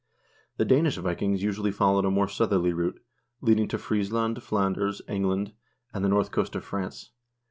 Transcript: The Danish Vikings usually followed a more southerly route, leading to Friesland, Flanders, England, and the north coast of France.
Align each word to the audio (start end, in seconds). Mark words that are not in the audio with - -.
The 0.57 0.65
Danish 0.65 0.97
Vikings 0.97 1.43
usually 1.43 1.69
followed 1.69 2.05
a 2.05 2.09
more 2.09 2.27
southerly 2.27 2.73
route, 2.73 2.99
leading 3.39 3.67
to 3.67 3.77
Friesland, 3.77 4.41
Flanders, 4.41 5.03
England, 5.07 5.53
and 5.93 6.03
the 6.03 6.09
north 6.09 6.31
coast 6.31 6.55
of 6.55 6.63
France. 6.65 7.11